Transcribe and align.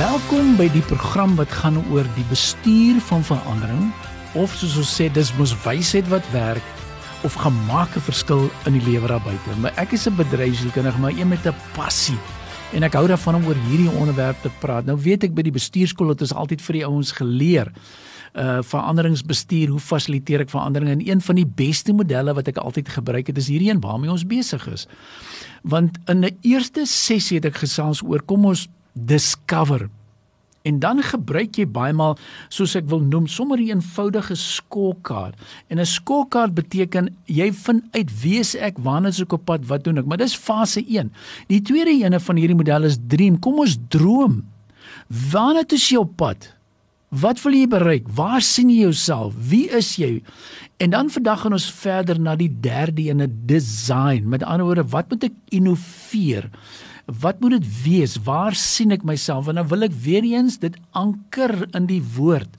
Welkom 0.00 0.54
by 0.56 0.70
die 0.72 0.80
program 0.88 1.34
wat 1.36 1.50
gaan 1.52 1.74
oor 1.92 2.06
die 2.16 2.24
bestuur 2.30 3.02
van 3.04 3.24
verandering 3.26 3.90
of 4.38 4.54
soos 4.56 4.78
ons 4.80 4.92
sê 4.96 5.10
dis 5.12 5.28
mos 5.36 5.52
wysheid 5.60 6.06
wat 6.08 6.24
werk 6.32 6.64
of 7.26 7.36
gemaak 7.36 7.98
'n 7.98 8.06
verskil 8.08 8.48
in 8.64 8.78
die 8.78 8.84
lewe 8.86 9.10
daar 9.12 9.20
buite. 9.20 9.58
Maar 9.60 9.76
ek 9.76 9.92
is 9.92 10.08
'n 10.08 10.16
bedryfskundige, 10.16 10.98
maar 10.98 11.12
een 11.12 11.28
met 11.28 11.44
'n 11.44 11.54
passie. 11.76 12.16
En 12.72 12.82
ek 12.82 12.94
hou 12.94 13.06
daarvan 13.08 13.34
om 13.34 13.46
oor 13.46 13.60
hierdie 13.68 13.90
onderwerp 13.90 14.40
te 14.42 14.50
praat. 14.60 14.84
Nou 14.84 14.96
weet 14.96 15.24
ek 15.24 15.34
by 15.34 15.42
die 15.42 15.52
bestuurskool 15.52 16.08
het 16.08 16.20
ons 16.20 16.34
altyd 16.34 16.62
vir 16.62 16.72
die 16.72 16.86
ouens 16.86 17.12
geleer 17.12 17.72
uh 18.34 18.62
veranderingsbestuur, 18.62 19.68
hoe 19.68 19.80
fasiliteer 19.80 20.40
ek 20.40 20.50
verandering? 20.50 20.90
En 20.90 21.08
een 21.08 21.20
van 21.20 21.34
die 21.34 21.46
beste 21.46 21.92
modelle 21.92 22.34
wat 22.34 22.48
ek 22.48 22.56
altyd 22.56 22.88
gebruik 22.88 23.26
het 23.26 23.36
is 23.36 23.48
hierdie 23.48 23.70
een 23.70 23.80
waarmee 23.80 24.10
ons 24.10 24.26
besig 24.26 24.68
is. 24.68 24.86
Want 25.62 25.98
in 26.06 26.24
'n 26.24 26.38
eerste 26.40 26.86
sessie 26.86 27.36
het 27.36 27.44
ek 27.44 27.56
gesels 27.56 28.02
oor 28.02 28.22
kom 28.22 28.44
ons 28.44 28.68
discover. 28.92 29.88
En 30.62 30.76
dan 30.78 31.00
gebruik 31.02 31.56
jy 31.56 31.64
baie 31.72 31.94
maal 31.96 32.18
soos 32.52 32.74
ek 32.76 32.88
wil 32.90 33.00
noem 33.00 33.26
sommer 33.26 33.56
'n 33.58 33.80
eenvoudige 33.80 34.36
scorecard. 34.36 35.34
En 35.68 35.80
'n 35.80 35.86
scorecard 35.86 36.54
beteken 36.54 37.16
jy 37.24 37.52
vind 37.52 37.82
uit 37.92 38.10
wie 38.22 38.44
ek 38.58 38.78
waarna 38.78 39.08
ek 39.08 39.32
op 39.32 39.44
pad, 39.44 39.66
wat 39.66 39.84
doen 39.84 39.98
ek? 39.98 40.06
Maar 40.06 40.18
dis 40.18 40.36
fase 40.36 40.84
1. 40.86 41.12
Die 41.48 41.62
tweede 41.62 42.04
ene 42.04 42.20
van 42.20 42.36
hierdie 42.36 42.56
model 42.56 42.84
is 42.84 42.98
dream. 43.08 43.38
Kom 43.38 43.58
ons 43.58 43.78
droom. 43.88 44.44
Waarna 45.08 45.64
toe 45.64 45.78
is 45.78 45.88
jy 45.88 45.96
op 45.96 46.16
pad? 46.16 46.54
Wat 47.10 47.42
wil 47.42 47.52
jy 47.52 47.66
bereik? 47.66 48.06
Waar 48.14 48.42
sien 48.42 48.70
jy 48.70 48.82
jouself? 48.82 49.34
Wie 49.48 49.68
is 49.68 49.96
jy? 49.96 50.22
En 50.78 50.90
dan 50.90 51.10
vandag 51.10 51.40
gaan 51.40 51.52
ons 51.52 51.72
verder 51.72 52.20
na 52.20 52.36
die 52.36 52.60
derde 52.60 53.02
ene, 53.02 53.26
design. 53.46 54.28
Met 54.28 54.42
ander 54.42 54.66
woorde, 54.66 54.86
wat 54.92 55.10
moet 55.10 55.24
ek 55.24 55.32
innoveer? 55.48 56.50
Wat 57.20 57.40
moet 57.40 57.58
dit 57.58 57.68
wees? 57.82 58.16
Waar 58.24 58.54
sien 58.54 58.92
ek 58.94 59.04
myself? 59.06 59.48
En 59.50 59.58
nou 59.58 59.66
wil 59.70 59.88
ek 59.88 59.94
weer 60.04 60.26
eens 60.26 60.58
dit 60.62 60.76
anker 60.98 61.52
in 61.76 61.88
die 61.90 62.02
woord 62.16 62.58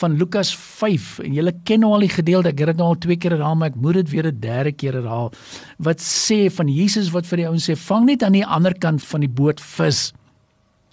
van 0.00 0.16
Lukas 0.18 0.50
5 0.56 1.20
en 1.26 1.36
julle 1.36 1.52
ken 1.68 1.84
nou 1.84 1.92
al 1.94 2.06
die 2.06 2.14
gedeelte. 2.14 2.50
Ek 2.50 2.62
het 2.64 2.72
dit 2.72 2.80
nou 2.80 2.88
al 2.92 2.98
twee 3.02 3.18
keer 3.20 3.36
herhaal, 3.36 3.58
maar 3.58 3.72
ek 3.72 3.78
moet 3.82 4.00
dit 4.00 4.10
weer 4.10 4.26
'n 4.32 4.40
derde 4.40 4.72
keer 4.72 4.98
herhaal. 4.98 5.32
Wat 5.78 6.00
sê 6.00 6.50
van 6.50 6.68
Jesus 6.68 7.12
wat 7.12 7.26
vir 7.26 7.36
die 7.36 7.46
ouens 7.46 7.68
sê, 7.68 7.76
vang 7.76 8.06
net 8.06 8.22
aan 8.22 8.32
die 8.32 8.46
ander 8.46 8.74
kant 8.74 9.02
van 9.02 9.20
die 9.20 9.28
boot 9.28 9.60
vis. 9.60 10.12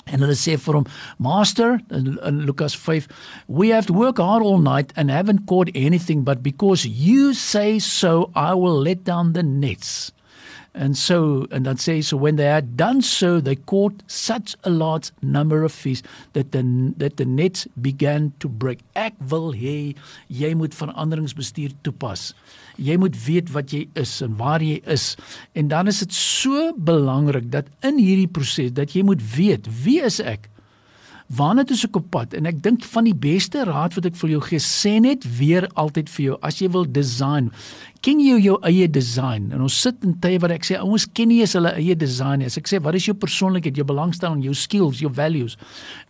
En 0.05 0.19
hulle 0.19 0.35
sê 0.35 0.57
vir 0.57 0.73
hom, 0.73 0.85
"Master," 1.17 1.79
in 1.89 2.45
Lukas 2.45 2.75
5, 2.75 3.07
"we 3.47 3.69
have 3.69 3.85
to 3.85 3.93
work 3.93 4.17
hard 4.17 4.43
all 4.43 4.59
night 4.59 4.91
and 4.95 5.09
haven't 5.09 5.45
caught 5.45 5.69
anything, 5.75 6.23
but 6.23 6.43
because 6.43 6.87
you 6.87 7.33
say 7.33 7.79
so, 7.79 8.31
I 8.35 8.53
will 8.53 8.81
let 8.81 9.05
down 9.05 9.33
the 9.33 9.43
nets." 9.43 10.11
And 10.79 10.95
so, 10.95 11.45
and 11.51 11.65
then 11.65 11.75
say, 11.75 11.99
so 11.99 12.15
when 12.15 12.37
they 12.37 12.45
had 12.45 12.77
done 12.77 13.01
so, 13.01 13.41
they 13.41 13.57
caught 13.57 14.01
such 14.07 14.55
a 14.63 14.69
large 14.69 15.11
number 15.21 15.65
of 15.65 15.73
fish 15.73 16.01
that 16.31 16.53
the, 16.53 16.63
that 16.95 17.17
the 17.17 17.25
nets 17.25 17.67
began 17.81 18.31
to 18.39 18.47
break. 18.47 18.79
Ek 18.95 19.17
wil 19.27 19.51
hê 19.51 19.97
jy 20.31 20.53
moet 20.55 20.77
veranderingsbestuur 20.79 21.75
toepas. 21.83 22.29
Jy 22.79 22.95
moet 22.95 23.17
weet 23.25 23.51
wat 23.51 23.73
jy 23.75 23.89
is 23.99 24.13
en 24.23 24.39
waar 24.39 24.63
jy 24.63 24.79
is. 24.87 25.17
En 25.51 25.67
dan 25.67 25.91
is 25.91 25.99
dit 26.05 26.15
so 26.15 26.71
belangrik 26.79 27.51
dat 27.51 27.67
in 27.83 27.99
hierdie 27.99 28.31
proses 28.31 28.71
dat 28.71 28.95
jy 28.95 29.03
moet 29.03 29.25
weet, 29.35 29.67
wie 29.83 29.99
is 30.07 30.21
ek? 30.23 30.47
Waarna 31.29 31.61
toe 31.61 31.75
ek 31.85 31.97
op 31.99 32.07
pad 32.09 32.31
en 32.33 32.49
ek 32.49 32.63
dink 32.65 32.81
van 32.89 33.05
die 33.05 33.13
beste 33.13 33.61
raad 33.67 33.93
wat 33.93 34.07
ek 34.09 34.15
vir 34.17 34.31
jou 34.31 34.39
gee, 34.47 34.61
sê 34.65 34.95
net 35.03 35.27
weer 35.37 35.67
altyd 35.77 36.09
vir 36.09 36.23
jou 36.23 36.37
as 36.49 36.57
jy 36.57 36.71
wil 36.73 36.87
design. 36.89 37.51
Ken 38.01 38.17
jy 38.23 38.39
jou 38.41 38.55
eie 38.65 38.87
design? 38.89 39.51
En 39.53 39.61
ons 39.67 39.77
sit 39.85 40.07
in 40.07 40.15
tye 40.23 40.39
waar 40.41 40.55
ek 40.55 40.65
sê 40.65 40.79
ouens 40.81 41.05
ken 41.13 41.29
nie 41.29 41.43
eens 41.43 41.53
hulle 41.53 41.75
eie 41.77 41.93
design 41.93 42.41
nie. 42.41 42.49
As 42.49 42.57
ek 42.57 42.71
sê 42.71 42.81
wat 42.81 42.97
is 42.97 43.05
jou 43.05 43.13
persoonlikheid, 43.13 43.77
jou 43.77 43.85
belangstelling, 43.85 44.41
jou 44.47 44.57
skills, 44.57 45.03
jou 45.05 45.13
values? 45.13 45.53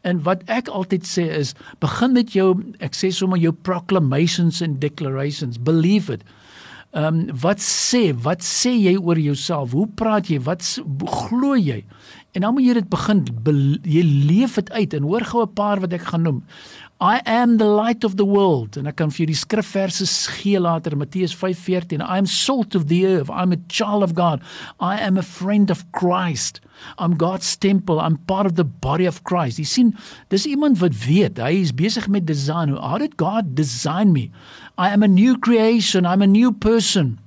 En 0.08 0.24
wat 0.24 0.48
ek 0.48 0.72
altyd 0.72 1.04
sê 1.10 1.28
is 1.42 1.52
begin 1.84 2.16
met 2.16 2.32
jou 2.32 2.54
ek 2.80 2.96
sê 2.96 3.12
sommer 3.12 3.44
jou 3.44 3.52
proclamations 3.52 4.64
and 4.64 4.80
declarations. 4.80 5.60
Believe 5.60 6.16
it. 6.16 6.24
Ehm 6.96 7.06
um, 7.06 7.26
wat 7.44 7.60
sê, 7.62 8.16
wat 8.24 8.42
sê 8.42 8.72
jy 8.74 8.96
oor 8.98 9.20
jouself? 9.20 9.76
Hoe 9.78 9.86
praat 10.00 10.32
jy? 10.32 10.40
Wat 10.42 10.64
glo 11.06 11.54
jy? 11.60 11.84
En 12.38 12.42
dan 12.42 12.54
moet 12.54 12.68
jy 12.68 12.74
dit 12.78 12.90
begin 12.90 13.24
jy 13.82 14.04
leef 14.06 14.60
dit 14.60 14.72
uit. 14.72 14.94
En 14.94 15.08
hoor 15.10 15.26
gou 15.26 15.42
'n 15.44 15.54
paar 15.54 15.80
wat 15.80 15.94
ek 15.94 16.12
gaan 16.12 16.22
noem. 16.22 16.44
I 17.02 17.22
am 17.26 17.58
the 17.58 17.66
light 17.66 18.04
of 18.04 18.16
the 18.16 18.26
world. 18.26 18.78
En 18.78 18.86
ek 18.86 18.96
kan 18.96 19.12
vir 19.12 19.24
julle 19.24 19.32
die 19.32 19.40
skrifverse 19.40 20.06
gee 20.42 20.60
later 20.60 20.98
Matteus 20.98 21.34
5:14 21.36 22.02
I 22.02 22.18
am 22.18 22.26
salt 22.26 22.76
of 22.76 22.86
the 22.86 23.06
earth. 23.06 23.30
I'm 23.30 23.52
a 23.52 23.62
child 23.68 24.04
of 24.04 24.14
God. 24.14 24.42
I 24.80 25.00
am 25.00 25.18
a 25.18 25.24
friend 25.24 25.72
of 25.72 25.86
Christ. 25.92 26.60
I'm 26.98 27.16
God's 27.18 27.56
temple. 27.58 28.00
I'm 28.00 28.18
part 28.18 28.46
of 28.46 28.56
the 28.56 28.66
body 28.66 29.08
of 29.08 29.24
Christ. 29.24 29.58
Jy 29.58 29.66
sien 29.66 29.96
dis 30.28 30.46
iemand 30.46 30.80
wat 30.80 31.06
weet. 31.08 31.38
Hy 31.38 31.62
is 31.62 31.74
besig 31.74 32.08
met 32.08 32.28
design. 32.28 32.76
How 32.76 32.98
did 32.98 33.18
God 33.18 33.56
design 33.56 34.12
me? 34.12 34.32
I 34.78 34.90
am 34.90 35.02
a 35.02 35.08
new 35.08 35.40
creation. 35.40 36.06
I'm 36.06 36.22
a 36.22 36.28
new 36.28 36.52
person 36.52 37.20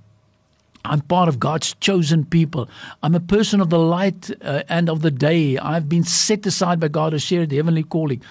I'm 0.85 1.01
part 1.01 1.29
of 1.29 1.39
God's 1.39 1.75
chosen 1.81 2.25
people. 2.25 2.69
I'm 3.03 3.15
a 3.15 3.21
person 3.21 3.61
of 3.61 3.71
the 3.71 3.79
light 3.79 4.31
uh, 4.43 4.63
and 4.69 4.89
of 4.89 5.03
the 5.03 5.11
day. 5.11 5.59
I've 5.59 5.89
been 5.89 6.05
set 6.05 6.47
aside 6.47 6.81
by 6.81 6.89
God 6.89 7.11
to 7.11 7.19
share 7.19 7.47
the 7.47 7.57
heavenly 7.57 7.85
calling. 7.85 8.23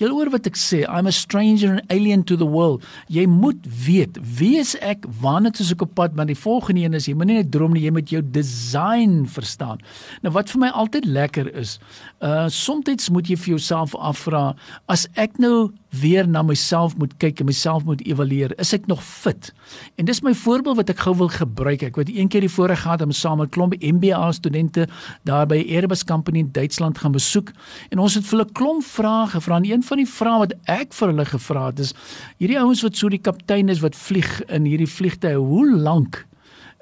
Jy 0.00 0.08
hoor 0.10 0.30
wat 0.32 0.48
ek 0.48 0.56
sê, 0.58 0.80
I'm 0.88 1.06
a 1.06 1.12
stranger 1.14 1.68
and 1.76 1.92
alien 1.94 2.24
to 2.26 2.36
the 2.38 2.48
world. 2.48 2.82
Jy 3.12 3.26
moet 3.30 3.60
weet, 3.84 4.16
wie 4.38 4.56
is 4.58 4.72
ek? 4.82 5.04
Waarna 5.22 5.52
toe 5.54 5.66
ek 5.74 5.84
op 5.84 5.92
pad? 5.98 6.16
Maar 6.18 6.30
die 6.32 6.38
volgende 6.38 6.82
een 6.82 6.96
is 6.98 7.06
jy 7.06 7.14
moet 7.18 7.30
nie 7.30 7.38
net 7.38 7.52
droom 7.54 7.76
nie, 7.76 7.84
jy 7.84 7.92
moet 7.94 8.10
jou 8.10 8.22
design 8.34 9.22
verstaan. 9.30 9.82
Nou 10.24 10.32
wat 10.34 10.50
vir 10.50 10.64
my 10.64 10.72
altyd 10.74 11.06
lekker 11.06 11.52
is, 11.54 11.76
uh 12.24 12.48
soms 12.50 13.10
moet 13.14 13.30
jy 13.30 13.36
vir 13.44 13.54
jouself 13.54 13.94
afvra, 13.94 14.56
as 14.90 15.06
ek 15.14 15.38
nou 15.42 15.70
weer 16.00 16.28
na 16.28 16.42
myself 16.42 16.96
moet 16.96 17.12
kyk 17.20 17.42
en 17.42 17.48
myself 17.50 17.84
moet 17.84 18.00
evalueer. 18.06 18.54
Is 18.60 18.72
ek 18.72 18.86
nog 18.88 19.02
fit? 19.04 19.50
En 20.00 20.08
dis 20.08 20.22
my 20.24 20.32
voorbeeld 20.34 20.78
wat 20.80 20.92
ek 20.92 21.02
gou 21.04 21.14
wil 21.20 21.28
gebruik. 21.32 21.84
Ek 21.84 22.00
het 22.00 22.12
een 22.12 22.30
keer 22.32 22.46
die 22.46 22.52
voorreg 22.52 22.84
gehad 22.84 23.04
om 23.04 23.12
saam 23.12 23.42
met 23.42 23.48
'n 23.48 23.54
klomp 23.54 23.76
MBA 23.76 24.32
studente 24.32 24.88
daar 25.24 25.46
by 25.46 25.60
Airbus 25.68 26.04
Company 26.04 26.38
in 26.38 26.52
Duitsland 26.52 26.98
gaan 26.98 27.12
besoek 27.12 27.52
en 27.90 27.98
ons 27.98 28.14
het 28.14 28.24
vir 28.24 28.38
hulle 28.38 28.52
klomp 28.52 28.84
vrae 28.84 29.26
gevra. 29.26 29.56
En 29.56 29.70
een 29.70 29.82
van 29.82 29.96
die 29.96 30.08
vrae 30.08 30.38
wat 30.38 30.54
ek 30.64 30.92
vir 30.92 31.08
hulle 31.08 31.24
gevra 31.24 31.66
het 31.66 31.78
is 31.78 31.94
hierdie 32.38 32.58
ouens 32.58 32.82
wat 32.82 32.96
so 32.96 33.08
die 33.08 33.20
kaptein 33.20 33.68
is 33.68 33.80
wat 33.80 33.96
vlieg 33.96 34.40
in 34.48 34.64
hierdie 34.64 34.88
vliegtye, 34.88 35.36
hoe 35.36 35.76
lank 35.76 36.26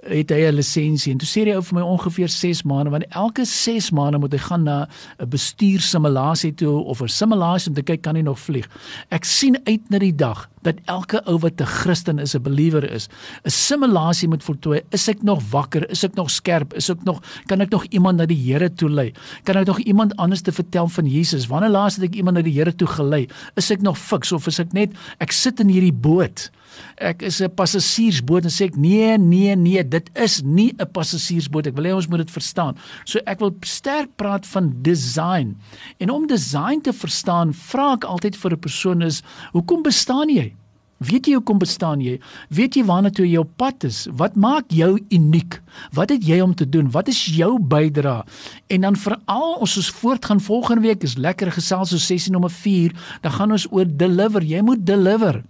het 0.09 0.31
hy 0.31 0.49
'n 0.49 0.55
lisensie 0.55 1.13
en 1.13 1.19
toe 1.19 1.29
sê 1.29 1.45
hy 1.45 1.55
ou 1.55 1.63
vir 1.63 1.75
my 1.75 1.83
ongeveer 1.83 2.29
6 2.29 2.63
maande 2.65 2.91
want 2.91 3.05
elke 3.11 3.45
6 3.45 3.91
maande 3.91 4.19
moet 4.19 4.33
hy 4.33 4.39
gaan 4.39 4.65
na 4.65 4.89
'n 5.19 5.29
bestuursimulasie 5.29 6.55
toe 6.55 6.85
of 6.85 7.03
'n 7.03 7.09
simulasie 7.09 7.69
om 7.69 7.75
te 7.75 7.83
kyk 7.83 8.03
kan 8.03 8.17
hy 8.17 8.23
nog 8.23 8.39
vlieg. 8.39 8.69
Ek 9.11 9.25
sien 9.25 9.59
uit 9.67 9.91
na 9.91 9.99
die 9.99 10.15
dag 10.15 10.49
dat 10.63 10.77
elke 10.87 11.23
ou 11.27 11.39
wat 11.39 11.61
'n 11.61 11.67
Christen 11.67 12.19
is, 12.19 12.35
'n 12.35 12.43
believer 12.43 12.85
is, 12.85 13.09
'n 13.45 13.51
simulasie 13.51 14.29
moet 14.29 14.45
voltooi. 14.45 14.81
Is 14.91 15.09
ek 15.09 15.23
nog 15.23 15.43
wakker? 15.51 15.91
Is 15.91 16.05
ek 16.05 16.15
nog 16.15 16.31
skerp? 16.31 16.75
Is 16.75 16.89
ek 16.89 17.05
nog 17.05 17.21
kan 17.47 17.61
ek 17.61 17.71
nog 17.71 17.85
iemand 17.91 18.17
na 18.17 18.27
die 18.27 18.53
Here 18.53 18.73
toe 18.73 18.89
lei? 18.89 19.13
Kan 19.45 19.57
ek 19.57 19.67
nog 19.67 19.79
iemand 19.79 20.17
anders 20.17 20.41
te 20.41 20.53
vertel 20.53 20.89
van 20.89 21.07
Jesus? 21.07 21.47
Wanneer 21.47 21.71
laas 21.71 21.97
het 21.97 22.05
ek 22.05 22.15
iemand 22.15 22.37
na 22.37 22.43
die 22.43 22.55
Here 22.55 22.75
toe 22.75 22.89
gelei? 22.89 23.29
Is 23.57 23.71
ek 23.71 23.83
nog 23.83 23.99
fiks 23.99 24.33
of 24.33 24.47
is 24.47 24.59
ek 24.59 24.73
net 24.73 24.91
ek 25.19 25.33
sit 25.33 25.61
in 25.61 25.69
hierdie 25.69 25.93
boot? 25.93 26.51
Ek 26.97 27.23
is 27.23 27.41
'n 27.41 27.55
passasiersboot 27.55 28.45
en 28.45 28.51
sê 28.51 28.67
ek 28.67 28.77
nee, 28.77 29.19
nee, 29.19 29.57
nee, 29.57 29.83
dit 29.89 30.11
is 30.15 30.43
nie 30.43 30.73
'n 30.79 30.91
passasiersboot. 30.93 31.67
Ek 31.67 31.75
wil 31.75 31.85
hê 31.85 31.95
ons 31.95 32.09
moet 32.09 32.19
dit 32.19 32.31
verstaan. 32.31 32.77
So 33.05 33.19
ek 33.27 33.41
wil 33.41 33.57
sterk 33.61 34.17
praat 34.17 34.47
van 34.47 34.75
design. 34.83 35.57
En 35.99 36.11
om 36.11 36.27
design 36.27 36.81
te 36.81 36.93
verstaan, 36.93 37.53
vra 37.53 37.93
ek 37.93 38.05
altyd 38.05 38.37
vir 38.37 38.53
'n 38.53 38.59
persoon 38.59 39.03
is, 39.03 39.23
hoekom 39.53 39.83
bestaan 39.83 40.29
jy? 40.29 40.55
Weet 41.01 41.31
jy 41.31 41.39
hoekom 41.39 41.57
bestaan 41.63 42.03
jy? 42.05 42.19
Weet 42.53 42.77
jy 42.77 42.83
waarna 42.85 43.09
toe 43.09 43.25
jy 43.25 43.39
op 43.41 43.55
pad 43.57 43.87
is? 43.89 44.03
Wat 44.21 44.35
maak 44.37 44.69
jou 44.69 44.99
uniek? 45.09 45.57
Wat 45.97 46.11
het 46.13 46.27
jy 46.29 46.43
om 46.45 46.53
te 46.53 46.67
doen? 46.69 46.91
Wat 46.93 47.09
is 47.09 47.23
jou 47.25 47.55
bydrae? 47.57 48.27
En 48.69 48.85
dan 48.85 48.99
veral 49.01 49.55
ons 49.65 49.79
ons 49.81 49.89
voortgaan 50.03 50.45
volgende 50.45 50.85
week 50.85 51.07
is 51.09 51.17
lekker 51.17 51.55
gesels 51.57 51.95
so 51.95 51.97
sessie 51.97 52.33
nommer 52.33 52.53
4, 52.53 52.93
dan 53.25 53.33
gaan 53.33 53.57
ons 53.57 53.65
oor 53.73 53.89
deliver. 53.89 54.45
Jy 54.45 54.61
moet 54.61 54.85
deliver. 54.85 55.41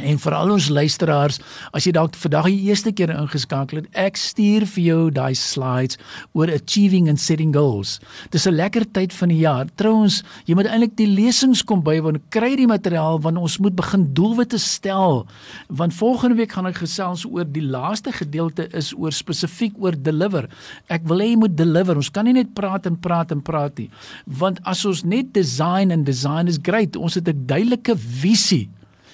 En 0.00 0.16
vir 0.18 0.34
al 0.34 0.50
ons 0.54 0.68
luisteraars, 0.72 1.36
as 1.76 1.84
jy 1.84 1.92
dalk 1.92 2.14
vandag 2.16 2.46
die 2.48 2.70
eerste 2.70 2.94
keer 2.96 3.10
ingeskakel 3.12 3.82
het, 3.82 3.88
ek 3.98 4.16
stuur 4.16 4.64
vir 4.74 4.82
jou 4.86 5.00
daai 5.12 5.34
slides 5.36 5.98
oor 6.32 6.48
achieving 6.52 7.10
and 7.12 7.20
setting 7.20 7.52
goals. 7.52 7.98
Dis 8.32 8.46
'n 8.46 8.56
lekker 8.56 8.86
tyd 8.92 9.12
van 9.12 9.28
die 9.28 9.42
jaar. 9.44 9.66
Trouwens, 9.76 10.22
jy 10.46 10.54
moet 10.54 10.66
eintlik 10.66 10.96
die 10.96 11.06
lesings 11.06 11.62
kom 11.62 11.82
bywoon, 11.82 12.22
kry 12.30 12.56
die 12.56 12.66
materiaal 12.66 13.20
want 13.20 13.36
ons 13.36 13.58
moet 13.58 13.76
begin 13.76 14.14
doelwitte 14.14 14.58
stel. 14.58 15.26
Want 15.68 15.94
volgende 15.94 16.36
week 16.36 16.52
gaan 16.52 16.66
ek 16.66 16.80
gesels 16.80 17.24
oor 17.24 17.44
die 17.44 17.62
laaste 17.62 18.12
gedeelte 18.12 18.68
is 18.72 18.94
oor 18.96 19.12
spesifiek 19.12 19.74
oor 19.78 19.92
deliver. 19.92 20.48
Ek 20.88 21.02
wil 21.04 21.18
hê 21.18 21.28
jy 21.32 21.36
moet 21.36 21.56
deliver. 21.56 21.96
Ons 21.96 22.10
kan 22.10 22.24
nie 22.24 22.32
net 22.32 22.54
praat 22.54 22.86
en 22.86 22.96
praat 22.96 23.30
en 23.30 23.42
praat 23.42 23.78
nie. 23.78 23.90
Want 24.26 24.58
as 24.64 24.84
ons 24.84 25.04
net 25.04 25.34
design 25.34 25.90
en 25.90 26.04
design 26.04 26.48
is 26.48 26.58
great, 26.62 26.96
ons 26.96 27.14
het 27.14 27.28
'n 27.28 27.46
duidelike 27.46 27.96
visie 27.96 28.68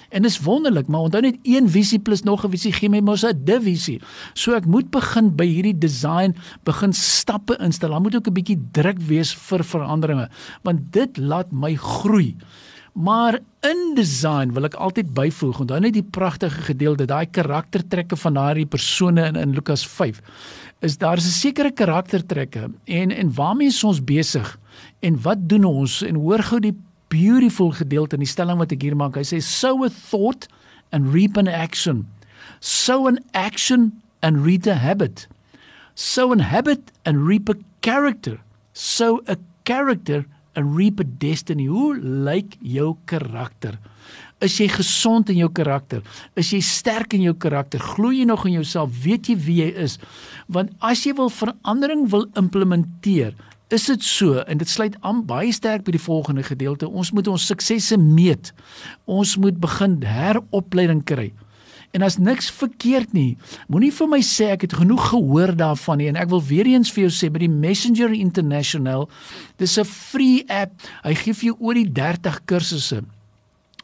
En 0.09 0.21
dis 0.25 0.39
wonderlik, 0.39 0.87
maar 0.87 1.07
onthou 1.07 1.21
net 1.21 1.37
een 1.43 1.69
visie 1.69 1.99
plus 1.99 2.23
nog 2.23 2.45
'n 2.45 2.49
visie 2.49 2.73
gee 2.73 2.89
my 2.89 2.99
mos 2.99 3.23
'n 3.23 3.41
divisie. 3.43 4.01
So 4.33 4.53
ek 4.53 4.65
moet 4.65 4.89
begin 4.89 5.35
by 5.35 5.45
hierdie 5.45 5.77
design 5.77 6.35
begin 6.63 6.93
stappe 6.93 7.57
instel. 7.59 7.89
Daar 7.89 8.01
moet 8.01 8.15
ook 8.15 8.27
'n 8.27 8.33
bietjie 8.33 8.59
druk 8.71 8.99
wees 8.99 9.33
vir 9.33 9.63
veranderinge, 9.63 10.29
want 10.63 10.91
dit 10.91 11.17
laat 11.17 11.51
my 11.51 11.75
groei. 11.75 12.35
Maar 12.93 13.39
in 13.59 13.93
design 13.95 14.51
wil 14.51 14.65
ek 14.67 14.73
altyd 14.73 15.13
byvoeg, 15.13 15.59
onthou 15.59 15.79
net 15.79 15.93
die 15.93 16.03
pragtige 16.03 16.61
gedeelte, 16.61 17.05
daai 17.05 17.29
karaktertrekke 17.29 18.17
van 18.17 18.33
daardie 18.33 18.65
persone 18.65 19.27
in 19.27 19.35
in 19.35 19.53
Lukas 19.53 19.87
5. 19.87 20.21
Is 20.81 20.97
daar 20.97 21.17
'n 21.17 21.21
sekere 21.21 21.71
karaktertrekke 21.71 22.71
en 22.83 23.11
en 23.11 23.33
waarmee 23.33 23.67
is 23.67 23.83
ons 23.83 24.03
besig? 24.03 24.59
En 24.99 25.21
wat 25.21 25.49
doen 25.49 25.63
ons? 25.63 26.01
En 26.01 26.15
hoor 26.15 26.43
gou 26.43 26.59
die 26.59 26.75
beautiful 27.09 27.73
gedeelte 27.75 28.17
in 28.17 28.23
die 28.23 28.29
stelling 28.29 28.61
wat 28.61 28.73
ek 28.75 28.85
hier 28.85 28.97
maak. 28.97 29.17
Hy 29.17 29.25
sê 29.27 29.41
sow 29.43 29.83
a 29.85 29.89
thought 29.89 30.47
and 30.95 31.11
reap 31.13 31.37
an 31.37 31.49
action. 31.49 32.05
Sow 32.59 33.07
an 33.09 33.19
action 33.33 33.91
and 34.21 34.45
reap 34.45 34.67
a 34.67 34.77
habit. 34.77 35.27
Sow 35.95 36.31
an 36.31 36.39
habit 36.39 36.91
and 37.05 37.25
reap 37.27 37.49
a 37.49 37.57
character. 37.81 38.39
Sow 38.73 39.19
a 39.27 39.37
character 39.65 40.25
and 40.55 40.75
reap 40.75 40.99
a 40.99 41.03
destiny. 41.03 41.67
Hoe 41.67 41.95
lyk 41.99 42.57
jou 42.61 42.95
karakter? 43.09 43.77
Is 44.39 44.55
jy 44.59 44.69
gesond 44.71 45.29
in 45.31 45.41
jou 45.41 45.49
karakter? 45.51 46.03
Is 46.39 46.53
jy 46.55 46.61
sterk 46.63 47.13
in 47.17 47.25
jou 47.25 47.35
karakter? 47.35 47.81
Glo 47.83 48.13
jy 48.15 48.23
nog 48.27 48.45
in 48.47 48.55
jouself? 48.55 48.93
Weet 49.03 49.27
jy 49.27 49.35
wie 49.35 49.57
jy 49.65 49.69
is? 49.83 49.97
Want 50.47 50.71
as 50.79 51.03
jy 51.03 51.11
wil 51.17 51.31
verandering 51.33 52.05
wil 52.11 52.25
implementeer, 52.39 53.35
is 53.69 53.85
dit 53.85 54.03
so 54.03 54.39
en 54.39 54.57
dit 54.57 54.69
sluit 54.69 54.95
aan 55.05 55.25
baie 55.25 55.51
sterk 55.53 55.83
by 55.85 55.93
die 55.93 56.01
volgende 56.01 56.43
gedeelte. 56.43 56.89
Ons 56.89 57.11
moet 57.11 57.27
ons 57.27 57.45
suksesse 57.51 57.97
meet. 57.97 58.53
Ons 59.05 59.35
moet 59.37 59.59
begin 59.61 59.99
heropleiding 60.03 61.03
kry. 61.05 61.29
En 61.91 62.05
as 62.05 62.19
niks 62.21 62.51
verkeerd 62.53 63.13
nie, 63.17 63.37
moenie 63.67 63.91
vir 63.93 64.09
my 64.11 64.19
sê 64.25 64.51
ek 64.53 64.67
het 64.67 64.75
genoeg 64.77 65.07
gehoor 65.09 65.55
daarvan 65.57 65.97
nie 66.01 66.09
en 66.11 66.19
ek 66.21 66.29
wil 66.29 66.43
weer 66.45 66.69
eens 66.69 66.91
vir 66.93 67.07
jou 67.07 67.13
sê 67.13 67.31
by 67.33 67.41
die 67.41 67.49
Messenger 67.49 68.13
International, 68.13 69.07
dis 69.57 69.77
'n 69.77 69.85
free 69.85 70.45
app. 70.47 70.73
Hy 71.03 71.13
gee 71.15 71.33
vir 71.33 71.45
jou 71.49 71.57
oor 71.59 71.73
die 71.73 71.89
30 71.89 72.45
kursusse. 72.45 73.01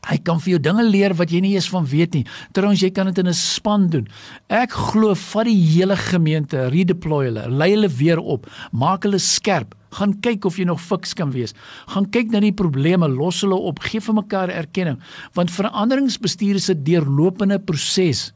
Hy 0.06 0.18
kan 0.26 0.40
vir 0.40 0.56
jou 0.56 0.60
dinge 0.68 0.84
leer 0.86 1.16
wat 1.18 1.32
jy 1.34 1.42
nie 1.42 1.56
eens 1.56 1.70
van 1.74 1.86
weet 1.90 2.14
nie. 2.14 2.26
Trouwens 2.54 2.84
jy 2.84 2.92
kan 2.94 3.10
dit 3.10 3.18
in 3.18 3.28
'n 3.28 3.34
span 3.34 3.90
doen. 3.90 4.08
Ek 4.50 4.72
glo 4.72 5.16
vat 5.16 5.46
die 5.46 5.58
hele 5.58 5.96
gemeente, 5.96 6.70
redeploy 6.70 7.26
hulle, 7.26 7.50
lei 7.50 7.72
hulle 7.72 7.90
weer 7.90 8.20
op, 8.20 8.48
maak 8.72 9.04
hulle 9.04 9.20
skerp. 9.20 9.76
Gaan 9.96 10.20
kyk 10.22 10.46
of 10.46 10.58
jy 10.58 10.66
nog 10.66 10.82
fiks 10.82 11.14
kan 11.14 11.32
wees. 11.32 11.54
Gaan 11.88 12.10
kyk 12.10 12.32
na 12.32 12.40
die 12.40 12.52
probleme, 12.52 13.08
los 13.08 13.42
hulle 13.42 13.56
op, 13.56 13.80
gee 13.80 14.00
vir 14.00 14.14
mekaar 14.14 14.50
erkenning, 14.50 15.00
want 15.34 15.52
veranderingsbestuur 15.52 16.56
is 16.56 16.70
'n 16.70 16.84
deurlopende 16.84 17.60
proses. 17.60 18.35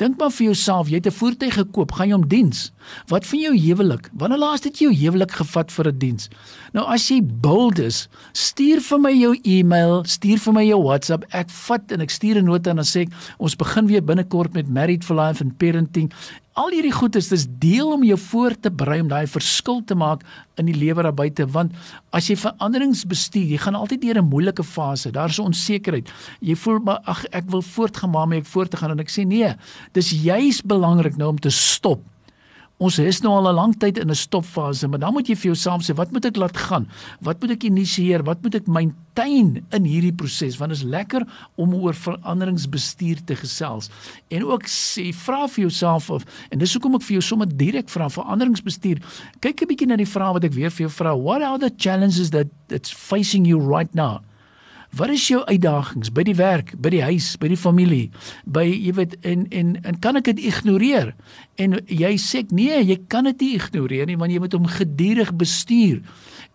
Dink 0.00 0.16
maar 0.16 0.30
vir 0.32 0.46
jouself, 0.46 0.88
jy 0.88 0.96
het 0.96 1.06
'n 1.06 1.12
voertuig 1.12 1.54
gekoop, 1.54 1.92
gaan 1.92 2.08
jy 2.08 2.14
hom 2.14 2.28
diens? 2.28 2.72
Wat 3.08 3.26
van 3.26 3.38
jou 3.38 3.52
huwelik? 3.52 4.08
Wanneer 4.16 4.38
laas 4.38 4.64
het 4.64 4.78
jy 4.78 4.88
jou 4.88 4.94
huwelik 4.96 5.30
gevat 5.30 5.72
vir 5.72 5.88
'n 5.88 5.98
diens? 5.98 6.28
Nou 6.72 6.86
as 6.86 7.08
jy 7.08 7.20
bold 7.22 7.78
is, 7.78 8.08
stuur 8.32 8.80
vir 8.80 9.00
my 9.00 9.12
jou 9.12 9.38
e-mail, 9.44 10.04
stuur 10.04 10.38
vir 10.38 10.52
my 10.52 10.64
jou 10.64 10.82
WhatsApp. 10.82 11.24
Ek 11.30 11.50
vat 11.50 11.92
en 11.92 12.00
ek 12.00 12.10
stuur 12.10 12.36
'n 12.38 12.44
nota 12.44 12.70
en 12.70 12.76
dan 12.76 12.84
sê 12.84 13.00
ek 13.00 13.12
ons 13.38 13.56
begin 13.56 13.86
weer 13.86 14.02
binnekort 14.02 14.54
met 14.54 14.68
Married 14.68 15.04
for 15.04 15.16
Life 15.16 15.44
and 15.44 15.58
Parenting 15.58 16.10
al 16.58 16.72
hierdie 16.74 16.94
goed 16.94 17.14
is 17.16 17.28
dis 17.30 17.46
deel 17.62 17.92
om 17.94 18.02
jou 18.04 18.18
voor 18.18 18.56
te 18.58 18.70
berei 18.70 19.00
om 19.04 19.08
daai 19.10 19.26
verskil 19.30 19.82
te 19.86 19.94
maak 19.94 20.24
in 20.58 20.66
die 20.66 20.74
lewe 20.74 21.04
daar 21.06 21.14
buite 21.14 21.46
want 21.54 21.74
as 22.16 22.26
jy 22.30 22.36
veranderings 22.40 23.04
bestuur 23.06 23.46
jy 23.54 23.60
gaan 23.62 23.78
altyd 23.78 24.02
deur 24.02 24.18
'n 24.18 24.28
moeilike 24.28 24.64
fase 24.64 25.10
daar's 25.10 25.38
onsekerheid. 25.38 26.10
Jy 26.40 26.56
voel 26.56 26.78
maar 26.80 27.00
ag 27.06 27.24
ek 27.32 27.50
wil 27.50 27.62
voortgaan 27.62 28.10
maar 28.10 28.32
ek 28.32 28.46
voort 28.46 28.70
te 28.70 28.76
gaan 28.76 28.90
en 28.90 29.00
ek 29.00 29.10
sê 29.10 29.26
nee 29.26 29.54
dis 29.92 30.10
juis 30.10 30.62
belangrik 30.62 31.16
nou 31.16 31.28
om 31.28 31.38
te 31.38 31.50
stop 31.50 32.02
Ons 32.80 32.96
is 32.96 33.18
nou 33.20 33.34
al 33.36 33.50
'n 33.50 33.54
lang 33.54 33.74
tyd 33.76 33.98
in 33.98 34.08
'n 34.08 34.14
stopfase, 34.14 34.88
maar 34.88 34.98
dan 34.98 35.12
moet 35.12 35.28
jy 35.28 35.36
vir 35.36 35.52
jouself 35.52 35.82
sê, 35.82 35.94
wat 35.94 36.12
moet 36.12 36.24
ek 36.24 36.36
laat 36.36 36.56
gaan? 36.56 36.88
Wat 37.20 37.40
moet 37.40 37.50
ek 37.50 37.64
initieer? 37.64 38.24
Wat 38.24 38.42
moet 38.42 38.54
ek 38.54 38.66
maintain 38.66 39.66
in 39.70 39.84
hierdie 39.84 40.14
proses? 40.14 40.56
Want 40.56 40.70
dit 40.70 40.80
is 40.80 40.84
lekker 40.84 41.26
om 41.56 41.74
oor 41.74 41.94
veranderingsbestuur 41.94 43.24
te 43.24 43.36
gesels. 43.36 43.90
En 44.30 44.44
ook 44.44 44.62
sê, 44.64 45.12
vra 45.12 45.46
vir 45.46 45.68
jouself 45.68 46.10
of 46.10 46.24
en 46.50 46.58
dis 46.58 46.72
hoekom 46.72 46.94
ek 46.94 47.02
vir 47.02 47.20
jou 47.20 47.22
sommer 47.22 47.56
direk 47.56 47.88
vra 47.88 48.08
veranderingsbestuur. 48.08 48.98
Kyk 49.40 49.62
'n 49.62 49.66
bietjie 49.66 49.86
na 49.86 49.96
die 49.96 50.06
vrae 50.06 50.32
wat 50.32 50.44
ek 50.44 50.54
weer 50.54 50.70
vir 50.70 50.88
jou 50.88 50.90
vra. 50.90 51.14
What 51.14 51.42
are 51.42 51.58
the 51.58 51.70
challenges 51.76 52.30
that 52.30 52.46
that's 52.68 52.90
facing 52.90 53.44
you 53.44 53.58
right 53.58 53.94
now? 53.94 54.20
Wat 54.90 55.08
is 55.08 55.28
jou 55.28 55.44
uitdagings 55.46 56.10
by 56.10 56.24
die 56.26 56.34
werk, 56.34 56.72
by 56.82 56.90
die 56.90 57.02
huis, 57.06 57.36
by 57.38 57.52
die 57.52 57.58
familie, 57.58 58.08
by 58.42 58.64
jy 58.66 58.94
weet 58.98 59.14
en 59.22 59.44
en 59.54 59.76
en 59.86 59.98
kan 60.02 60.18
ek 60.18 60.32
dit 60.32 60.40
ignoreer? 60.50 61.12
En 61.60 61.76
jy 61.84 62.14
sê 62.20 62.44
nee, 62.56 62.80
jy 62.88 62.96
kan 63.12 63.28
dit 63.28 63.44
nie 63.44 63.54
ignoreer 63.58 64.08
nie 64.08 64.18
want 64.20 64.32
jy 64.32 64.40
moet 64.42 64.56
hom 64.56 64.68
gedurig 64.70 65.32
bestuur. 65.36 66.00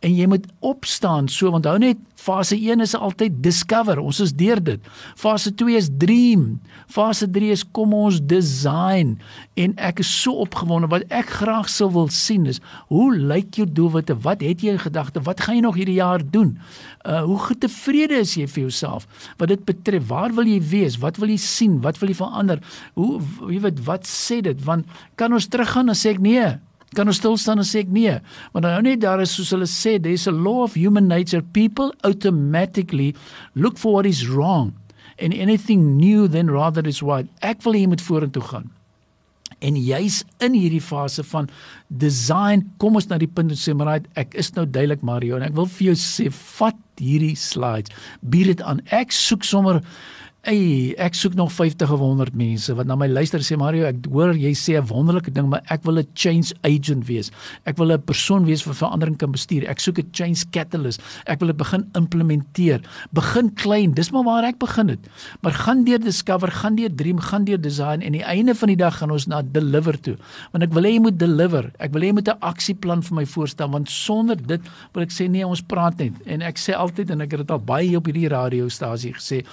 En 0.05 0.13
jy 0.13 0.27
moet 0.29 0.45
opstaan 0.65 1.29
so 1.31 1.53
onthou 1.55 1.77
net 1.81 2.01
fase 2.25 2.57
1 2.57 2.81
is 2.81 2.95
altyd 2.97 3.37
discover 3.43 3.99
ons 4.01 4.19
is 4.23 4.33
deur 4.35 4.59
dit. 4.63 4.81
Fase 5.19 5.51
2 5.53 5.77
is 5.77 5.89
dream. 6.01 6.45
Fase 6.91 7.27
3 7.29 7.51
is 7.53 7.63
kom 7.75 7.93
ons 7.93 8.19
design. 8.21 9.15
En 9.59 9.75
ek 9.77 10.01
is 10.03 10.11
so 10.23 10.45
opgewonde 10.45 10.89
wat 10.91 11.05
ek 11.13 11.29
graag 11.41 11.69
sou 11.71 11.89
wil 11.93 12.09
sien 12.13 12.47
is 12.49 12.61
hoe 12.89 13.11
lyk 13.15 13.59
jou 13.59 13.67
doelwitte? 13.69 14.17
Wat 14.25 14.43
het 14.45 14.63
jy 14.65 14.75
in 14.75 14.81
gedagte? 14.81 15.23
Wat 15.25 15.45
gaan 15.45 15.59
jy 15.59 15.65
nog 15.65 15.79
hierdie 15.79 15.99
jaar 15.99 16.23
doen? 16.23 16.55
Uh, 17.05 17.23
hoe 17.27 17.39
getevrede 17.45 18.21
is 18.23 18.35
jy 18.39 18.47
vir 18.49 18.65
jouself? 18.65 19.05
Wat 19.37 19.51
dit 19.53 19.65
betref 19.67 20.09
waar 20.09 20.33
wil 20.35 20.49
jy 20.49 20.59
wees? 20.61 20.99
Wat 21.01 21.19
wil 21.21 21.33
jy 21.33 21.39
sien? 21.41 21.79
Wat 21.85 22.01
wil 22.01 22.13
jy 22.13 22.17
verander? 22.19 22.61
Hoe 22.97 23.19
jy 23.51 23.61
weet 23.67 23.83
wat 23.85 24.09
sê 24.09 24.41
dit? 24.45 24.65
Want 24.65 24.89
kan 25.19 25.33
ons 25.33 25.47
teruggaan 25.47 25.91
en 25.91 25.97
sê 25.97 26.15
ek 26.15 26.23
nee? 26.23 26.47
Kan 26.95 27.09
ons 27.11 27.19
stil 27.19 27.35
staan 27.41 27.59
en 27.59 27.67
sê 27.67 27.83
ek 27.83 27.91
nee? 27.91 28.13
Want 28.53 28.67
nou 28.67 28.81
net 28.85 29.01
daar 29.03 29.23
is 29.23 29.33
soos 29.35 29.51
hulle 29.55 29.67
sê 29.69 29.97
there's 29.99 30.27
a 30.31 30.33
law 30.33 30.63
of 30.63 30.77
human 30.79 31.09
nature. 31.11 31.43
People 31.55 31.91
automatically 32.07 33.13
look 33.53 33.77
for 33.81 33.97
what 33.97 34.07
is 34.07 34.23
wrong 34.29 34.73
and 35.19 35.33
anything 35.33 35.97
new 35.97 36.27
then 36.27 36.51
rather 36.51 36.85
is 36.87 37.01
right. 37.03 37.27
Ek 37.41 37.63
wil 37.65 37.75
hier 37.79 37.91
met 37.91 38.03
vorentoe 38.03 38.43
gaan. 38.43 38.71
En 39.63 39.77
juis 39.79 40.21
in 40.43 40.55
hierdie 40.55 40.83
fase 40.83 41.23
van 41.27 41.49
design. 41.87 42.65
Kom 42.81 42.99
ons 42.99 43.07
na 43.11 43.19
die 43.19 43.31
punt 43.31 43.51
en 43.51 43.59
sê 43.59 43.75
maar 43.75 43.97
ek 44.19 44.35
is 44.39 44.53
nou 44.55 44.65
duidelik 44.67 45.03
Mario 45.05 45.39
en 45.39 45.47
ek 45.47 45.55
wil 45.57 45.69
vir 45.77 45.91
jou 45.91 45.97
sê 45.99 46.29
vat 46.57 46.79
hierdie 47.01 47.35
slides. 47.39 47.91
Bied 48.21 48.53
dit 48.53 48.63
aan. 48.63 48.83
Ek 48.95 49.15
soek 49.15 49.43
sommer 49.47 49.81
Ey, 50.45 50.93
ek 51.01 51.15
soek 51.17 51.33
nog 51.33 51.49
50 51.49 51.89
of 51.89 52.01
100 52.03 52.35
mense 52.37 52.73
wat 52.77 52.85
na 52.85 52.93
my 52.93 53.07
luister 53.09 53.41
sê 53.41 53.55
Mario, 53.57 53.87
ek 53.89 54.05
hoor 54.13 54.35
jy 54.37 54.51
sê 54.53 54.75
'n 54.77 54.85
wonderlike 54.85 55.33
ding, 55.33 55.47
maar 55.49 55.63
ek 55.73 55.81
wil 55.85 55.97
'n 55.97 56.05
change 56.13 56.53
agent 56.61 57.07
wees. 57.07 57.31
Ek 57.65 57.77
wil 57.77 57.91
'n 57.91 58.05
persoon 58.05 58.45
wees 58.45 58.63
wat 58.63 58.77
verandering 58.77 59.17
kan 59.17 59.31
bestuur. 59.31 59.65
Ek 59.67 59.79
soek 59.79 59.97
'n 59.97 60.09
change 60.11 60.45
catalyst. 60.51 61.01
Ek 61.25 61.39
wil 61.39 61.47
dit 61.47 61.57
begin 61.57 61.89
implementeer. 61.95 62.79
Begin 63.11 63.53
klein, 63.55 63.93
dis 63.93 64.11
maar 64.11 64.23
waar 64.23 64.43
ek 64.43 64.59
begin 64.59 64.89
het. 64.89 64.99
Maar 65.41 65.53
gaan 65.53 65.83
deur 65.83 65.99
discover, 65.99 66.51
gaan 66.51 66.75
deur 66.75 66.93
dream, 66.95 67.19
gaan 67.19 67.43
deur 67.43 67.61
design 67.61 68.01
en 68.01 68.11
die 68.11 68.23
einde 68.23 68.53
van 68.53 68.67
die 68.67 68.77
dag 68.77 68.97
gaan 68.97 69.11
ons 69.11 69.25
na 69.25 69.41
deliver 69.41 69.99
toe. 69.99 70.17
Want 70.51 70.63
ek 70.63 70.73
wil 70.73 70.83
hê 70.83 70.93
jy 70.93 70.99
moet 70.99 71.17
deliver. 71.17 71.71
Ek 71.79 71.91
wil 71.91 72.01
hê 72.01 72.05
jy 72.05 72.13
moet 72.13 72.27
'n 72.29 72.39
aksieplan 72.41 73.01
vir 73.01 73.15
my 73.15 73.25
voorstel 73.25 73.69
want 73.69 73.89
sonder 73.89 74.37
dit 74.37 74.61
wil 74.93 75.01
ek 75.01 75.09
sê 75.09 75.27
nee, 75.27 75.43
ons 75.43 75.61
praat 75.61 75.97
net. 75.97 76.13
En 76.27 76.41
ek 76.43 76.57
sê 76.57 76.75
altyd 76.75 77.09
en 77.09 77.21
ek 77.21 77.31
het 77.31 77.39
dit 77.39 77.51
al 77.51 77.59
baie 77.59 77.95
op 77.97 78.05
hierdie 78.05 78.29
radiostasie 78.29 79.13
gesê, 79.13 79.43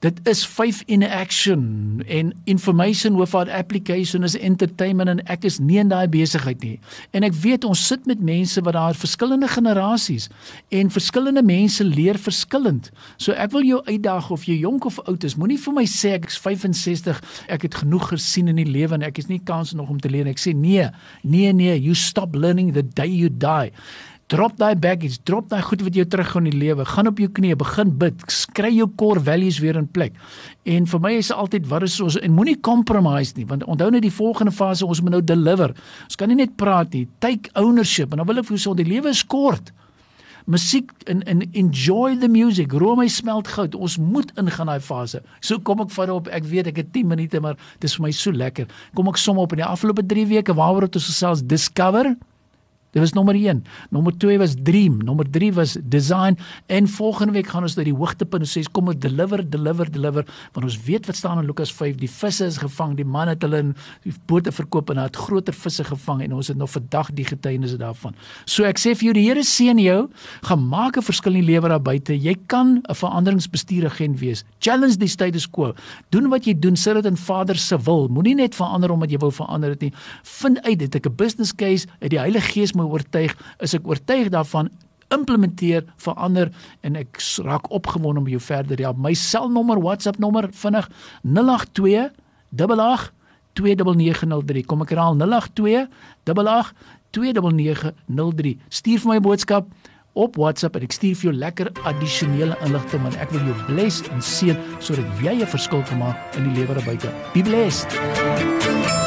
Dit 0.00 0.20
is 0.24 0.46
5 0.46 0.82
in 0.86 1.02
action 1.04 2.02
en 2.06 2.32
information 2.44 3.16
without 3.16 3.48
application 3.48 4.22
is 4.22 4.38
entertainment 4.38 5.08
en 5.08 5.18
ek 5.28 5.44
is 5.44 5.58
nie 5.60 5.76
in 5.76 5.90
daai 5.92 6.08
besigheid 6.08 6.62
nie. 6.64 6.78
En 7.12 7.26
ek 7.26 7.36
weet 7.42 7.66
ons 7.68 7.82
sit 7.86 8.08
met 8.08 8.22
mense 8.24 8.62
wat 8.64 8.78
daar 8.78 8.96
verskillende 8.96 9.50
generasies 9.52 10.30
en 10.72 10.88
verskillende 10.90 11.42
mense 11.44 11.84
leer 11.84 12.16
verskillend. 12.16 12.88
So 13.20 13.36
ek 13.36 13.52
wil 13.52 13.68
jou 13.68 13.82
uitdaag 13.90 14.30
of 14.32 14.46
jy 14.48 14.56
jonk 14.62 14.88
of 14.88 14.96
oud 15.04 15.26
is, 15.28 15.36
moenie 15.36 15.60
vir 15.60 15.76
my 15.76 15.84
sê 15.84 16.14
ek 16.16 16.30
is 16.32 16.40
65, 16.40 17.20
ek 17.52 17.68
het 17.68 17.80
genoeg 17.82 18.08
gesien 18.14 18.48
in 18.48 18.56
die 18.62 18.70
lewe 18.70 18.96
en 18.96 19.04
ek 19.04 19.20
is 19.20 19.28
nie 19.28 19.42
kans 19.44 19.74
nog 19.76 19.92
om 19.92 20.00
te 20.00 20.08
leer 20.08 20.24
nie. 20.24 20.32
Ek 20.32 20.40
sê 20.40 20.56
nee, 20.56 20.88
nee 21.28 21.52
nee, 21.52 21.76
you 21.76 21.92
stop 21.92 22.32
learning 22.32 22.72
the 22.72 22.86
day 22.88 23.10
you 23.12 23.28
die. 23.28 23.68
Drop 24.30 24.52
daai 24.60 24.76
baggage, 24.78 25.18
drop 25.26 25.48
daai 25.50 25.62
goed 25.66 25.80
wat 25.82 25.96
jou 25.98 26.04
teruggaan 26.06 26.44
in 26.46 26.54
die 26.54 26.60
lewe. 26.60 26.84
Gaan 26.86 27.10
op 27.10 27.18
jou 27.18 27.26
knieë, 27.34 27.56
begin 27.58 27.90
bid, 27.98 28.20
skry 28.30 28.68
jou 28.76 28.86
core 29.00 29.18
values 29.26 29.58
weer 29.58 29.74
in 29.80 29.88
plek. 29.90 30.14
En 30.70 30.86
vir 30.86 31.02
my 31.02 31.10
is 31.18 31.32
dit 31.32 31.36
altyd 31.42 31.66
wat 31.72 31.88
is 31.88 31.96
ons 32.04 32.18
en 32.20 32.36
moenie 32.36 32.54
compromise 32.62 33.34
nie, 33.34 33.48
want 33.50 33.66
onthou 33.66 33.90
net 33.90 34.06
die 34.06 34.14
volgende 34.14 34.54
fase 34.54 34.86
ons 34.86 35.02
moet 35.02 35.16
nou 35.16 35.22
deliver. 35.32 35.74
Ons 36.06 36.20
kan 36.20 36.30
nie 36.30 36.38
net 36.38 36.54
praat 36.60 36.94
nie. 36.94 37.08
Take 37.18 37.50
ownership 37.58 38.14
en 38.14 38.22
dan 38.22 38.30
wil 38.30 38.44
ek 38.44 38.46
vir 38.52 38.58
jou 38.58 38.62
sê 38.68 38.76
die 38.78 38.86
lewe 38.92 39.10
is 39.10 39.24
kort. 39.26 39.74
Musiek 40.46 40.94
en 41.10 41.26
en 41.26 41.42
enjoy 41.50 42.14
the 42.22 42.30
music. 42.30 42.70
Room 42.70 43.02
my 43.02 43.10
smelt 43.10 43.50
goud. 43.50 43.74
Ons 43.74 43.98
moet 43.98 44.30
ingaan 44.38 44.70
daai 44.70 44.80
fase. 44.80 45.24
So 45.42 45.58
kom 45.58 45.82
ek 45.82 45.90
van 45.98 46.14
op. 46.14 46.30
Ek 46.30 46.46
weet 46.46 46.70
ek 46.70 46.84
het 46.84 46.94
10 46.94 47.10
minute, 47.10 47.42
maar 47.42 47.58
dit 47.82 47.90
is 47.90 47.98
vir 47.98 48.06
my 48.06 48.14
so 48.14 48.30
lekker. 48.30 48.70
Kom 48.94 49.10
ek 49.10 49.18
som 49.18 49.42
op 49.42 49.58
in 49.58 49.64
die 49.64 49.68
afgelope 49.68 50.06
3 50.06 50.28
weke 50.38 50.54
waaroor 50.54 50.86
het 50.86 51.02
ons 51.02 51.10
gesels 51.10 51.42
discover 51.42 52.14
Dit 52.90 53.02
was 53.02 53.12
nommer 53.12 53.34
1. 53.34 53.62
Nommer 53.90 54.16
2 54.18 54.38
was 54.38 54.54
dream, 54.62 54.98
nommer 55.04 55.30
3 55.30 55.52
was 55.52 55.76
design 55.82 56.38
en 56.66 56.88
volgende 56.88 57.32
week 57.32 57.46
gaan 57.46 57.62
ons 57.62 57.76
na 57.78 57.84
die 57.86 57.94
hoogtepunt 57.94 58.48
sê 58.50 58.64
kom 58.74 58.90
ons 58.90 58.98
deliver, 58.98 59.44
deliver, 59.46 59.86
deliver 59.94 60.26
want 60.56 60.66
ons 60.66 60.78
weet 60.86 61.06
wat 61.06 61.18
staan 61.18 61.38
in 61.38 61.46
Lukas 61.46 61.70
5, 61.72 62.00
die 62.00 62.10
visse 62.10 62.48
is 62.50 62.58
gevang, 62.58 62.96
die 62.98 63.06
man 63.06 63.30
het 63.30 63.44
hulle 63.46 63.60
in 63.62 63.70
die 64.02 64.14
bote 64.26 64.50
verkoop 64.50 64.90
en 64.90 64.98
hy 64.98 65.06
het 65.06 65.20
groter 65.22 65.54
visse 65.54 65.86
gevang 65.86 66.24
en 66.26 66.34
ons 66.40 66.50
het 66.50 66.58
nog 66.58 66.72
vandag 66.72 67.12
die 67.14 67.26
getuienisse 67.28 67.78
daarvan. 67.78 68.16
So 68.50 68.66
ek 68.66 68.82
sê 68.82 68.96
vir 68.98 69.10
jou 69.10 69.14
die 69.20 69.26
Here 69.30 69.44
seën 69.46 69.78
jou, 69.78 70.08
gaan 70.48 70.66
maak 70.66 70.98
'n 70.98 71.06
verskil 71.06 71.36
in 71.38 71.46
die 71.46 71.52
lewe 71.52 71.68
daar 71.68 71.78
buite. 71.82 72.12
Jy 72.18 72.34
kan 72.48 72.82
'n 72.88 72.94
veranderingsbestuuragent 72.94 74.18
wees. 74.18 74.44
Challenge 74.58 74.96
die 74.96 75.08
status 75.08 75.46
quo. 75.46 75.74
Doen 76.10 76.28
wat 76.28 76.44
jy 76.44 76.58
doen 76.58 76.76
sodat 76.76 77.06
in 77.06 77.16
Vader 77.16 77.56
se 77.56 77.78
wil. 77.78 78.08
Moenie 78.08 78.34
net 78.34 78.54
verander 78.54 78.90
omdat 78.90 79.10
jy 79.10 79.18
wil 79.18 79.30
verander 79.30 79.70
dit 79.70 79.80
nie. 79.80 79.92
Vind 80.22 80.62
uit 80.62 80.80
het 80.80 80.94
ek 80.94 81.06
'n 81.06 81.14
business 81.14 81.54
case 81.54 81.86
uit 82.00 82.10
die 82.10 82.18
Heilige 82.18 82.50
Gees 82.50 82.72
my 82.80 82.88
oortuig, 82.90 83.36
is 83.60 83.74
ek 83.74 83.86
oortuig 83.88 84.30
daarvan 84.32 84.70
implementeer, 85.10 85.84
verander 85.96 86.50
en 86.86 86.96
ek 87.00 87.18
raak 87.46 87.70
opgewonde 87.74 88.22
om 88.22 88.28
jou 88.30 88.40
verder 88.40 88.78
te 88.78 88.86
help. 88.86 89.00
My 89.02 89.14
selnommer, 89.18 89.80
WhatsApp 89.82 90.20
nommer 90.22 90.48
vinnig 90.54 90.88
082 91.26 92.10
88 92.54 93.10
29903. 93.58 94.64
Kom 94.66 94.84
ek 94.84 94.94
herhaal 94.94 95.18
082 95.18 95.86
88 96.30 96.74
29903. 97.10 98.58
Stuur 98.70 99.02
vir 99.02 99.10
my 99.10 99.16
'n 99.16 99.22
boodskap 99.22 99.66
op 100.12 100.36
WhatsApp 100.36 100.76
en 100.76 100.82
ek 100.82 100.92
stuur 100.92 101.16
vir 101.16 101.30
jou 101.30 101.34
lekker 101.38 101.70
addisionele 101.84 102.56
inligting 102.66 103.02
want 103.02 103.18
ek 103.22 103.30
wil 103.30 103.44
jou 103.46 103.56
bless 103.66 104.02
en 104.10 104.22
seën 104.22 104.58
sodat 104.78 105.06
jy 105.22 105.40
'n 105.40 105.46
verskil 105.46 105.82
kan 105.82 105.98
maak 105.98 106.18
in 106.36 106.50
die 106.50 106.60
lewe 106.60 106.74
daar 106.74 106.84
buite. 106.84 107.10
Be 107.34 107.42
blessed. 107.42 108.89